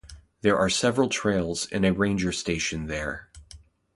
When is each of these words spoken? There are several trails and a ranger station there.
There 0.41 0.57
are 0.57 0.67
several 0.67 1.09
trails 1.09 1.67
and 1.71 1.85
a 1.85 1.93
ranger 1.93 2.31
station 2.31 2.87
there. 2.87 3.29